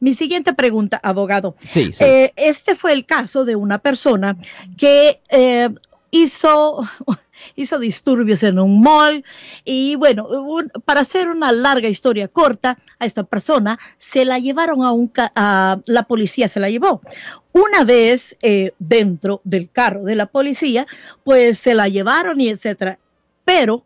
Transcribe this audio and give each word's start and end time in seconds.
mi 0.00 0.14
siguiente 0.14 0.52
pregunta, 0.52 1.00
abogado. 1.02 1.54
Sí, 1.66 1.92
sí. 1.92 2.04
Eh, 2.04 2.32
este 2.36 2.74
fue 2.76 2.92
el 2.92 3.04
caso 3.06 3.44
de 3.44 3.56
una 3.56 3.78
persona 3.78 4.36
que 4.76 5.20
eh, 5.30 5.68
hizo 6.10 6.80
hizo 7.54 7.78
disturbios 7.78 8.42
en 8.42 8.58
un 8.58 8.80
mall 8.82 9.24
y 9.64 9.94
bueno, 9.96 10.26
un- 10.28 10.70
para 10.84 11.00
hacer 11.00 11.28
una 11.28 11.52
larga 11.52 11.88
historia 11.88 12.28
corta, 12.28 12.78
a 12.98 13.06
esta 13.06 13.22
persona 13.24 13.78
se 13.98 14.24
la 14.24 14.38
llevaron 14.38 14.82
a 14.84 14.90
un, 14.92 15.10
a, 15.16 15.78
la 15.86 16.02
policía 16.04 16.48
se 16.48 16.60
la 16.60 16.68
llevó. 16.70 17.00
Una 17.52 17.84
vez 17.84 18.36
eh, 18.42 18.72
dentro 18.78 19.40
del 19.44 19.68
carro 19.70 20.04
de 20.04 20.14
la 20.16 20.26
policía, 20.26 20.86
pues 21.24 21.58
se 21.58 21.74
la 21.74 21.88
llevaron 21.88 22.40
y 22.40 22.48
etcétera. 22.48 22.98
Pero 23.44 23.84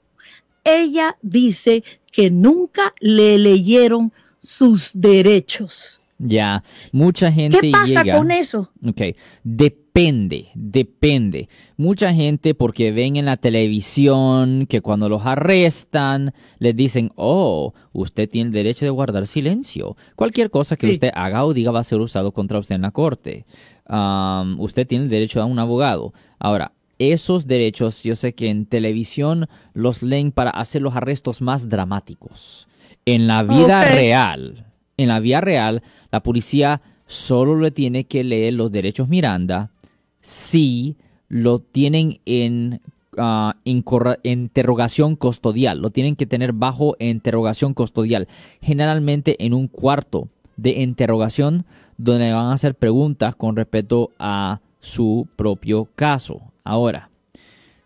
ella 0.64 1.16
dice 1.22 1.84
que 2.10 2.30
nunca 2.30 2.92
le 3.00 3.38
leyeron 3.38 4.12
sus 4.38 4.90
derechos. 4.94 6.00
Ya, 6.24 6.62
mucha 6.92 7.32
gente 7.32 7.58
¿Qué 7.60 7.70
pasa 7.72 8.04
llega. 8.04 8.16
con 8.16 8.30
eso? 8.30 8.70
Ok, 8.86 9.00
depende, 9.42 10.50
depende. 10.54 11.48
Mucha 11.76 12.14
gente 12.14 12.54
porque 12.54 12.92
ven 12.92 13.16
en 13.16 13.24
la 13.24 13.36
televisión 13.36 14.66
que 14.68 14.80
cuando 14.80 15.08
los 15.08 15.26
arrestan 15.26 16.32
les 16.60 16.76
dicen, 16.76 17.10
oh, 17.16 17.74
usted 17.92 18.28
tiene 18.30 18.48
el 18.48 18.52
derecho 18.54 18.84
de 18.84 18.90
guardar 18.90 19.26
silencio. 19.26 19.96
Cualquier 20.14 20.50
cosa 20.50 20.76
que 20.76 20.86
Sí. 20.86 20.92
usted 20.92 21.10
haga 21.14 21.44
o 21.44 21.52
diga 21.54 21.72
va 21.72 21.80
a 21.80 21.84
ser 21.84 22.00
usado 22.00 22.32
contra 22.32 22.58
usted 22.60 22.76
en 22.76 22.82
la 22.82 22.92
corte. 22.92 23.44
Am, 23.86 24.60
usted 24.60 24.86
tiene 24.86 25.04
el 25.04 25.10
derecho 25.10 25.42
a 25.42 25.44
un 25.44 25.58
abogado. 25.58 26.14
Ahora, 26.38 26.72
esos 26.98 27.48
derechos 27.48 28.04
yo 28.04 28.14
sé 28.14 28.32
que 28.34 28.48
en 28.48 28.66
televisión 28.66 29.48
los 29.74 30.02
leen 30.04 30.30
para 30.30 30.50
hacer 30.50 30.82
los 30.82 30.94
arrestos 30.94 31.42
más 31.42 31.68
dramáticos. 31.68 32.68
En 33.04 33.26
la 33.26 33.42
vida 33.42 33.84
real, 33.84 34.66
en 34.96 35.08
la 35.08 35.20
vida 35.20 35.40
real, 35.40 35.82
la 36.10 36.22
policía 36.22 36.82
solo 37.06 37.58
le 37.58 37.70
tiene 37.70 38.04
que 38.04 38.24
leer 38.24 38.54
los 38.54 38.72
derechos 38.72 39.08
Miranda 39.08 39.70
si 40.20 40.96
lo 41.28 41.58
tienen 41.58 42.20
en 42.24 42.80
ah, 43.18 43.56
interrogación 43.64 45.16
custodial, 45.16 45.80
lo 45.80 45.90
tienen 45.90 46.16
que 46.16 46.26
tener 46.26 46.52
bajo 46.52 46.96
interrogación 46.98 47.74
custodial, 47.74 48.28
generalmente 48.60 49.44
en 49.44 49.52
un 49.52 49.68
cuarto 49.68 50.28
de 50.56 50.82
interrogación 50.82 51.64
donde 51.98 52.32
van 52.32 52.46
a 52.46 52.52
hacer 52.52 52.74
preguntas 52.74 53.34
con 53.34 53.56
respecto 53.56 54.10
a 54.18 54.60
su 54.80 55.28
propio 55.36 55.88
caso. 55.94 56.40
Ahora, 56.64 57.10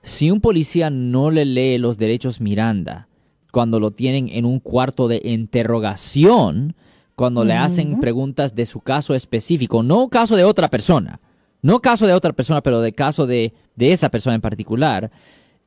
si 0.02 0.30
un 0.30 0.40
policía 0.40 0.90
no 0.90 1.30
le 1.30 1.44
lee 1.44 1.78
los 1.78 1.98
derechos 1.98 2.40
Miranda 2.40 3.08
cuando 3.50 3.80
lo 3.80 3.90
tienen 3.90 4.28
en 4.28 4.44
un 4.44 4.60
cuarto 4.60 5.08
de 5.08 5.20
interrogación, 5.24 6.74
cuando 7.16 7.44
le 7.44 7.54
hacen 7.54 7.98
preguntas 7.98 8.54
de 8.54 8.66
su 8.66 8.80
caso 8.80 9.14
específico, 9.14 9.82
no 9.82 10.08
caso 10.08 10.36
de 10.36 10.44
otra 10.44 10.68
persona, 10.68 11.18
no 11.62 11.80
caso 11.80 12.06
de 12.06 12.12
otra 12.12 12.34
persona, 12.34 12.60
pero 12.60 12.82
de 12.82 12.92
caso 12.92 13.26
de, 13.26 13.54
de 13.74 13.92
esa 13.92 14.10
persona 14.10 14.36
en 14.36 14.42
particular, 14.42 15.10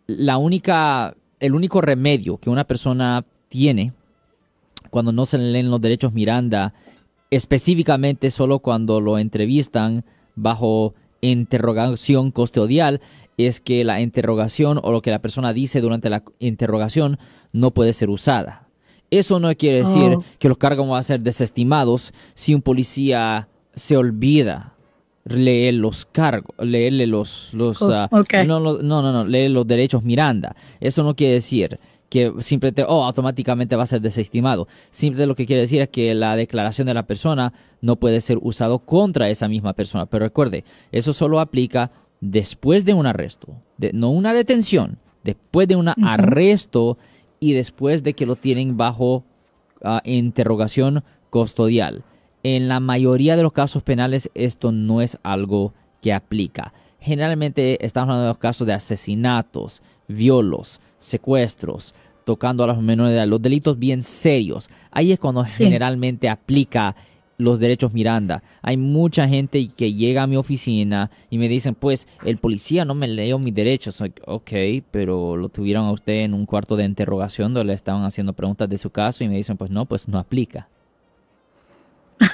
la 0.05 0.37
única, 0.37 1.15
el 1.39 1.55
único 1.55 1.81
remedio 1.81 2.37
que 2.37 2.51
una 2.51 2.65
persona 2.65 3.25
tiene 3.49 3.93
cuando 4.91 5.11
no 5.11 5.25
se 5.25 5.39
le 5.39 5.51
leen 5.51 5.71
los 5.71 5.81
derechos 5.81 6.13
Miranda, 6.13 6.73
específicamente 7.31 8.31
solo 8.31 8.59
cuando 8.59 9.01
lo 9.01 9.17
entrevistan 9.17 10.05
bajo 10.35 10.93
interrogación 11.21 12.31
custodial, 12.31 13.01
es 13.37 13.59
que 13.59 13.83
la 13.83 14.01
interrogación 14.01 14.79
o 14.81 14.91
lo 14.91 15.01
que 15.01 15.11
la 15.11 15.19
persona 15.19 15.51
dice 15.53 15.81
durante 15.81 16.09
la 16.09 16.23
interrogación 16.39 17.17
no 17.53 17.71
puede 17.71 17.93
ser 17.93 18.09
usada. 18.09 18.68
Eso 19.11 19.39
no 19.39 19.53
quiere 19.55 19.79
decir 19.83 20.15
Oh. 20.17 20.23
que 20.37 20.49
los 20.49 20.57
cargos 20.57 20.87
van 20.87 20.99
a 20.99 21.03
ser 21.03 21.19
desestimados 21.21 22.13
si 22.35 22.53
un 22.53 22.61
policía 22.61 23.47
se 23.75 23.97
olvida 23.97 24.73
leer 25.25 25.75
los 25.75 26.05
cargos, 26.05 26.55
leerle 26.59 27.05
los, 27.07 27.53
los 27.53 27.81
Oh, 27.81 28.07
ok. 28.11 28.33
no, 28.45 28.59
no, 28.59 28.81
no, 28.81 29.01
no, 29.13 29.25
leer 29.25 29.51
los 29.51 29.65
derechos 29.67 30.03
Miranda. 30.03 30.55
Eso 30.79 31.03
no 31.03 31.15
quiere 31.15 31.33
decir 31.35 31.79
que 32.09 32.33
simplemente, 32.39 32.83
oh, 32.87 33.03
automáticamente 33.05 33.75
va 33.75 33.83
a 33.83 33.87
ser 33.87 34.01
desestimado. 34.01 34.67
Simplemente 34.89 35.27
lo 35.27 35.35
que 35.35 35.45
quiere 35.45 35.61
decir 35.61 35.81
es 35.81 35.89
que 35.89 36.15
la 36.15 36.35
declaración 36.35 36.87
de 36.87 36.95
la 36.95 37.03
persona 37.05 37.53
no 37.81 37.97
puede 37.97 38.21
ser 38.21 38.39
usado 38.41 38.79
contra 38.79 39.29
esa 39.29 39.47
misma 39.47 39.73
persona. 39.73 40.07
Pero 40.07 40.25
recuerde, 40.25 40.63
eso 40.91 41.13
solo 41.13 41.39
aplica 41.39 41.91
después 42.21 42.83
de 42.85 42.95
un 42.95 43.05
arresto, 43.05 43.53
de- 43.77 43.93
no 43.93 44.09
una 44.09 44.33
detención, 44.33 44.97
después 45.23 45.67
de 45.67 45.75
un 45.75 45.89
arresto 45.89 46.97
y 47.39 47.53
después 47.53 48.03
de 48.03 48.13
que 48.13 48.25
lo 48.25 48.35
tienen 48.35 48.77
bajo 48.77 49.23
ah, 49.83 50.01
interrogación 50.05 51.03
custodial. 51.29 52.03
En 52.43 52.67
la 52.67 52.79
mayoría 52.79 53.35
de 53.35 53.43
los 53.43 53.53
casos 53.53 53.83
penales 53.83 54.29
esto 54.33 54.71
no 54.71 55.01
es 55.01 55.17
algo 55.23 55.73
que 56.01 56.13
aplica. 56.13 56.73
Generalmente 56.99 57.83
estamos 57.85 58.07
hablando 58.09 58.23
de 58.23 58.29
los 58.29 58.37
casos 58.37 58.65
de 58.67 58.73
asesinatos, 58.73 59.81
violos, 60.07 60.81
secuestros, 60.99 61.93
tocando 62.25 62.63
a 62.63 62.67
los 62.67 62.81
menores 62.81 63.11
de 63.11 63.17
edad, 63.19 63.27
los 63.27 63.41
delitos 63.41 63.77
bien 63.79 64.03
serios. 64.03 64.69
Ahí 64.91 65.11
es 65.11 65.19
cuando 65.19 65.45
Sí. 65.45 65.63
generalmente 65.63 66.29
aplica 66.29 66.95
los 67.39 67.57
derechos 67.57 67.93
Miranda. 67.93 68.43
Hay 68.61 68.77
mucha 68.77 69.27
gente 69.27 69.67
que 69.69 69.93
llega 69.93 70.23
a 70.23 70.27
mi 70.27 70.35
oficina 70.35 71.09
y 71.31 71.39
me 71.39 71.47
dicen, 71.47 71.73
pues 71.73 72.07
el 72.23 72.37
policía 72.37 72.85
no 72.85 72.93
me 72.93 73.07
leyó 73.07 73.39
mis 73.39 73.55
derechos. 73.55 73.99
Like, 74.01 74.21
ok, 74.25 74.51
pero 74.91 75.37
lo 75.37 75.49
tuvieron 75.49 75.85
a 75.85 75.91
usted 75.91 76.25
en 76.25 76.33
un 76.35 76.45
cuarto 76.45 76.75
de 76.75 76.83
interrogación 76.83 77.53
donde 77.53 77.69
le 77.69 77.73
estaban 77.73 78.03
haciendo 78.03 78.33
preguntas 78.33 78.69
de 78.69 78.77
su 78.77 78.91
caso 78.91 79.23
y 79.23 79.29
me 79.29 79.37
dicen, 79.37 79.57
pues 79.57 79.71
no, 79.71 79.85
pues 79.85 80.07
no 80.07 80.19
aplica. 80.19 80.67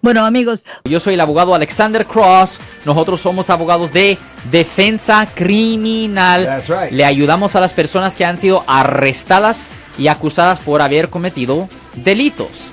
Bueno, 0.00 0.24
amigos, 0.24 0.64
Yo 0.84 1.00
soy 1.00 1.14
el 1.14 1.20
abogado 1.20 1.54
Alexander 1.54 2.06
Cross. 2.06 2.60
Nosotros 2.86 3.20
somos 3.20 3.50
abogados 3.50 3.92
de 3.92 4.16
defensa 4.50 5.28
criminal. 5.34 6.46
That's 6.46 6.68
right. 6.68 6.92
Le 6.92 7.04
ayudamos 7.04 7.56
a 7.56 7.60
las 7.60 7.74
personas 7.74 8.16
que 8.16 8.24
han 8.24 8.38
sido 8.38 8.64
arrestadas 8.66 9.70
y 9.98 10.08
acusadas 10.08 10.60
por 10.60 10.80
haber 10.80 11.10
cometido 11.10 11.68
delitos. 11.96 12.72